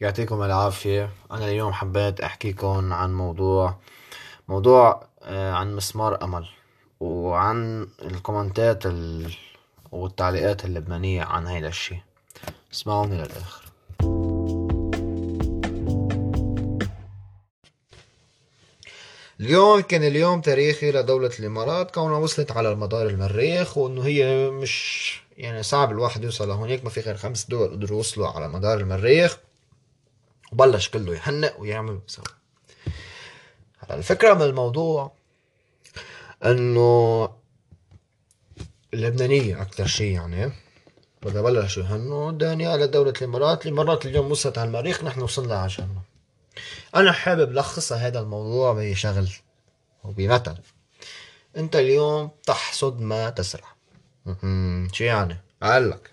يعطيكم 0.00 0.42
العافية. 0.42 1.10
أنا 1.30 1.44
اليوم 1.44 1.72
حبيت 1.72 2.20
أحكيكم 2.20 2.92
عن 2.92 3.14
موضوع 3.14 3.76
موضوع 4.48 5.08
آه، 5.22 5.52
عن 5.52 5.76
مسمار 5.76 6.24
أمل 6.24 6.48
وعن 7.00 7.88
الكومنتات 8.02 8.86
ال... 8.86 9.34
والتعليقات 9.92 10.64
اللبنانية 10.64 11.22
عن 11.22 11.46
هيدا 11.46 11.68
الشي. 11.68 11.96
اسمعوني 12.72 13.14
للآخر. 13.16 13.64
اليوم 19.40 19.80
كان 19.80 20.02
اليوم 20.02 20.40
تاريخي 20.40 20.92
لدولة 20.92 21.30
الإمارات 21.38 21.90
كونها 21.90 22.18
وصلت 22.18 22.52
على 22.52 22.72
المدار 22.72 23.06
المريخ 23.06 23.78
وإنه 23.78 24.02
هي 24.06 24.50
مش 24.50 25.20
يعني 25.36 25.62
صعب 25.62 25.90
الواحد 25.92 26.24
يوصل 26.24 26.48
لهونيك 26.48 26.84
ما 26.84 26.90
في 26.90 27.00
غير 27.00 27.16
خمس 27.16 27.44
دول 27.44 27.70
قدروا 27.70 27.96
يوصلوا 27.96 28.28
على 28.28 28.48
مدار 28.48 28.80
المريخ. 28.80 29.38
وبلش 30.52 30.88
كله 30.88 31.14
يحنق 31.14 31.60
ويعمل 31.60 31.92
ويسوي. 32.02 32.24
هلا 33.78 33.94
الفكرة 33.94 34.34
من 34.34 34.42
الموضوع 34.42 35.12
إنه 36.44 37.28
اللبنانية 38.94 39.62
أكثر 39.62 39.86
شيء 39.86 40.12
يعني 40.12 40.52
بدأ 41.22 41.42
بلشوا 41.42 41.82
يهنوا 41.82 42.32
دانيا 42.32 42.76
لدولة 42.76 43.12
الإمارات 43.18 43.66
الإمارات 43.66 44.06
اليوم 44.06 44.30
وصلت 44.30 44.58
على 44.58 44.66
المريخ 44.66 45.04
نحن 45.04 45.20
وصلنا 45.20 45.54
على 45.54 45.68
جنة 45.68 46.02
أنا 46.94 47.12
حابب 47.12 47.52
لخصها 47.52 48.06
هذا 48.06 48.20
الموضوع 48.20 48.72
بشغل 48.72 49.28
وبمثل. 50.04 50.56
أنت 51.56 51.76
اليوم 51.76 52.30
تحصد 52.46 53.00
ما 53.00 53.30
تزرع 53.30 53.68
شو 54.92 55.04
يعني؟ 55.04 55.36
قال 55.62 55.90
لك. 55.90 56.10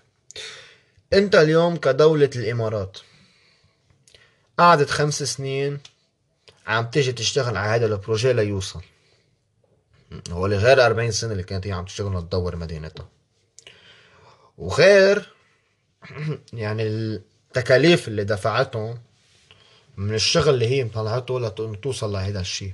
أنت 1.12 1.34
اليوم 1.34 1.76
كدولة 1.76 2.30
الإمارات 2.36 2.98
قعدت 4.58 4.90
خمس 4.90 5.22
سنين 5.22 5.78
عم 6.66 6.86
تيجي 6.86 7.12
تشتغل 7.12 7.56
على 7.56 7.68
هذا 7.68 7.86
البروجي 7.86 8.32
ليوصل. 8.32 8.80
هو 10.30 10.46
غير 10.46 10.86
40 10.86 11.10
سنة 11.10 11.32
اللي 11.32 11.42
كانت 11.42 11.66
هي 11.66 11.72
عم 11.72 11.84
تشتغل 11.84 12.18
لتدور 12.18 12.56
مدينتها. 12.56 13.08
وغير 14.58 15.32
يعني 16.52 16.82
التكاليف 16.82 18.08
اللي 18.08 18.24
دفعتهم 18.24 18.98
من 19.96 20.14
الشغل 20.14 20.54
اللي 20.54 20.66
هي 20.66 20.84
مطلعته 20.84 21.40
لتوصل 21.40 22.12
لهذا 22.12 22.40
الشيء 22.40 22.72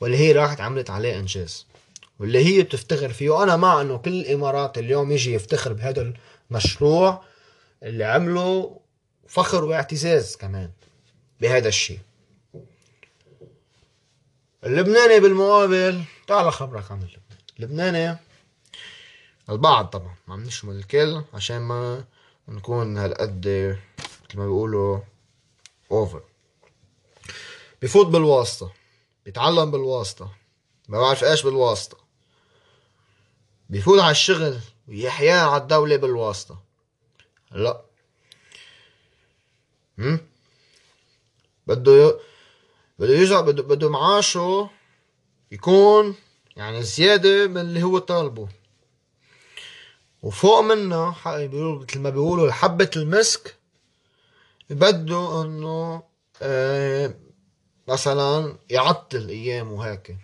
واللي 0.00 0.16
هي 0.16 0.32
راحت 0.32 0.60
عملت 0.60 0.90
عليه 0.90 1.18
إنجاز. 1.18 1.66
واللي 2.18 2.44
هي 2.44 2.62
بتفتخر 2.62 3.12
فيه. 3.12 3.30
وأنا 3.30 3.56
مع 3.56 3.80
إنه 3.80 3.98
كل 3.98 4.20
الإمارات 4.20 4.78
اليوم 4.78 5.12
يجي 5.12 5.34
يفتخر 5.34 5.72
بهذا 5.72 6.12
المشروع 6.50 7.24
اللي 7.82 8.04
عمله 8.04 8.80
فخر 9.28 9.64
واعتزاز 9.64 10.36
كمان. 10.36 10.70
بهذا 11.40 11.68
الشيء. 11.68 12.00
اللبناني 14.64 15.20
بالمقابل 15.20 16.04
تعال 16.26 16.52
خبرك 16.52 16.90
عن 16.90 16.98
اللبناني 17.02 17.20
اللبناني 17.58 18.18
البعض 19.50 19.86
طبعا 19.86 20.14
ما 20.28 20.34
عم 20.34 20.42
نشمل 20.42 20.76
الكل 20.76 21.22
عشان 21.34 21.58
ما 21.58 22.04
نكون 22.48 22.98
هالقد 22.98 23.46
مثل 24.24 24.38
ما 24.38 24.44
بيقولوا 24.44 25.00
اوفر 25.90 26.22
بفوت 27.82 28.06
بالواسطة 28.06 28.72
بيتعلم 29.24 29.70
بالواسطة 29.70 30.32
ما 30.88 31.00
بعرف 31.00 31.24
إيش 31.24 31.42
بالواسطة. 31.42 31.98
بيفوت 33.70 34.00
على 34.00 34.10
الشغل 34.10 34.60
ويحيا 34.88 35.34
على 35.34 35.62
الدولة 35.62 35.96
بالواسطة. 35.96 36.62
لا. 37.50 37.84
هم؟ 39.98 40.20
بده 41.66 42.18
بده 42.98 43.14
يرجع 43.14 43.40
بده 43.40 43.62
بده 43.62 43.88
معاشه 43.90 44.70
يكون 45.52 46.14
يعني 46.56 46.82
زيادة 46.82 47.46
من 47.46 47.60
اللي 47.60 47.82
هو 47.82 47.98
طالبه. 47.98 48.48
وفوق 50.22 50.60
منه 50.60 51.16
مثل 51.26 51.98
ما 51.98 52.10
بيقولوا 52.10 52.52
حبة 52.52 52.90
المسك 52.96 53.56
بده 54.70 55.42
إنه 55.42 56.02
آه 56.42 57.14
مثلا 57.88 58.56
يعطل 58.70 59.28
أيام 59.28 59.72
وهيك 59.72 60.16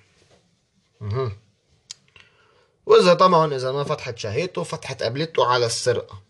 وإذا 2.86 3.14
طبعا 3.14 3.54
إذا 3.54 3.72
ما 3.72 3.84
فتحت 3.84 4.18
شهيته 4.18 4.62
فتحت 4.62 5.02
قبلته 5.02 5.46
على 5.46 5.66
السرقة. 5.66 6.22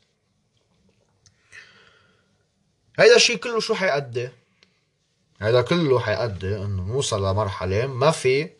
هيدا 2.99 3.17
الشيء 3.17 3.37
كله 3.37 3.61
شو 3.61 3.75
حيأدي؟ 3.75 4.31
هذا 5.41 5.63
كله 5.63 6.01
حيؤدي 6.01 6.57
إنه 6.57 6.83
نوصل 6.83 7.27
لمرحلة 7.27 7.87
ما 7.87 8.11
في 8.11 8.51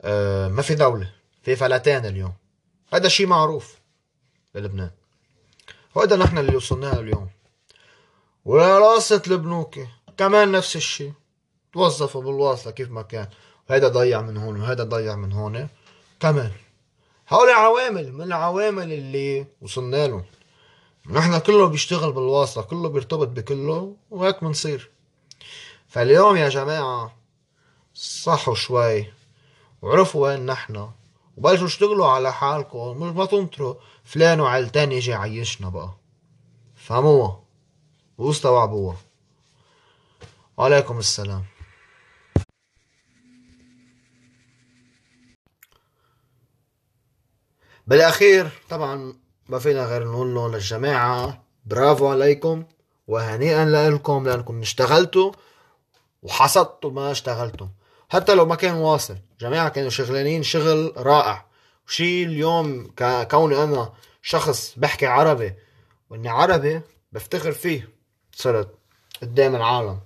آه 0.00 0.48
ما 0.48 0.62
في 0.62 0.74
دولة 0.74 1.12
في 1.42 1.56
فلتان 1.56 2.06
اليوم. 2.06 2.32
هذا 2.92 3.08
شيء 3.08 3.26
معروف 3.26 3.78
بلبنان. 4.54 4.90
وهذا 5.94 6.16
نحن 6.16 6.38
اللي 6.38 6.56
وصلنا 6.56 7.00
اليوم. 7.00 7.28
وراسة 8.44 9.22
البنوك 9.26 9.78
كمان 10.16 10.52
نفس 10.52 10.76
الشيء. 10.76 11.12
توظفوا 11.72 12.22
بالواصلة 12.22 12.72
كيف 12.72 12.90
ما 12.90 13.02
كان. 13.02 13.28
وهذا 13.70 13.88
ضيع 13.88 14.20
من 14.20 14.36
هون 14.36 14.60
وهذا 14.60 14.84
ضيع 14.84 15.16
من 15.16 15.32
هون 15.32 15.68
كمان. 16.20 16.50
هؤلاء 17.28 17.54
عوامل 17.54 18.12
من 18.12 18.22
العوامل 18.22 18.92
اللي 18.92 19.46
وصلنا 19.62 20.06
له 20.06 20.24
نحن 21.10 21.38
كله 21.38 21.66
بيشتغل 21.66 22.12
بالواصلة 22.12 22.64
كله 22.64 22.88
بيرتبط 22.88 23.28
بكله 23.28 23.96
وهيك 24.10 24.44
بنصير. 24.44 24.90
فاليوم 25.90 26.36
يا 26.36 26.48
جماعة 26.48 27.16
صحوا 27.94 28.54
شوي. 28.54 29.12
وعرفوا 29.82 30.28
وين 30.28 30.46
نحن. 30.46 30.90
وبلشوا 31.36 31.66
اشتغلوا 31.66 32.06
على 32.06 32.32
حالكم. 32.32 32.96
مش 32.96 33.12
ما 33.12 33.24
تنطروا 33.24 33.74
فلان 34.04 34.40
وعلتان 34.40 34.92
يجي 34.92 35.10
يعيشنا 35.10 35.68
بقى. 35.68 35.90
فهموها 36.76 37.42
واستوعبوها 38.18 38.96
وعليكم 40.56 40.98
السلام. 40.98 41.44
بالأخير 47.86 48.50
طبعا 48.68 49.14
ما 49.48 49.58
فينا 49.58 49.84
غير 49.84 50.04
نقول 50.04 50.52
للجماعة 50.52 51.44
برافو 51.66 52.08
عليكم. 52.08 52.64
وهنيئا 53.06 53.90
لكم 53.90 54.28
لأنكم 54.28 54.60
اشتغلتوا. 54.60 55.32
وحصدتوا 56.22 56.90
ما 56.90 57.10
اشتغلتوا 57.10 57.66
حتى 58.08 58.34
لو 58.34 58.46
ما 58.46 58.54
كان 58.54 58.74
واصل. 58.74 59.16
جماعة 59.40 59.68
كانوا 59.68 59.90
شغلانين 59.90 60.42
شغل 60.42 60.92
رائع. 60.96 61.46
وشي 61.86 62.24
اليوم 62.24 62.90
كوني 63.30 63.64
أنا 63.64 63.92
شخص 64.22 64.74
بحكي 64.76 65.06
عربي 65.06 65.54
وإني 66.10 66.28
عربي 66.28 66.80
بفتخر 67.12 67.52
فيه. 67.52 67.88
صرت 68.32 68.74
قدام 69.22 69.56
العالم. 69.56 70.00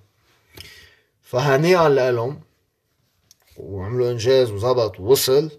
فهنيئا 1.23 1.89
لهم 1.89 2.41
وعملوا 3.57 4.11
إنجاز 4.11 4.51
وزبط 4.51 5.01
ووصل. 5.01 5.51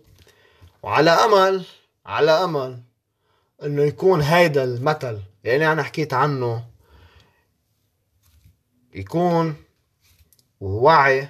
وعلى 0.84 1.12
أمل 1.12 1.66
على 2.06 2.32
أمل 2.32 2.84
إنه 3.64 3.84
يكون 3.84 4.22
هيدا 4.22 4.64
المثل 4.64 5.22
يعني 5.44 5.72
أنا 5.72 5.84
حكيت 5.84 6.14
عنه 6.14 6.66
يكون 8.94 9.65
ووعي. 10.62 11.30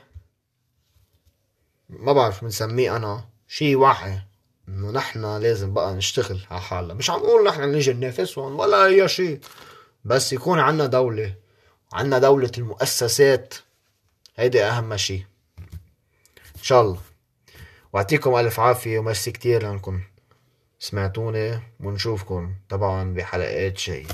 ما 1.90 2.13
بعرف 2.13 2.44
بنسميه 2.44 2.96
أنا. 2.96 3.25
شي 3.47 3.75
وعي. 3.75 4.22
إنه 4.69 4.91
نحن 4.91 5.38
لازم 5.38 5.74
بقى 5.74 5.94
نشتغل 5.94 6.46
على 6.52 6.62
حالنا. 6.62 6.94
مش 6.94 7.09
عم 7.09 7.19
نقول 7.19 7.47
نحن 7.47 7.72
نيجي 7.72 7.94
ننافسهم 7.94 8.59
ولا 8.59 8.85
أي 8.85 9.08
شيء 9.08 9.40
بس 10.06 10.34
يكون 10.34 10.59
عنا 10.59 10.85
دولة. 10.85 11.35
عنا 11.94 12.19
دولة 12.19 12.52
المؤسسات. 12.58 13.53
هيدي 14.35 14.64
أهم 14.64 14.97
شيء 14.97 15.26
إن 16.55 16.64
شاء 16.64 16.82
الله. 16.82 16.99
واعطيكم 17.94 18.35
ألف 18.35 18.59
عافية 18.59 18.99
وميرسي 18.99 19.32
كتير 19.32 19.64
لأنكم 19.64 20.02
سمعتوني. 20.79 21.59
ونشوفكم 21.79 22.55
طبعا 22.70 23.14
بحلقات 23.14 23.73
جاية. 23.79 24.05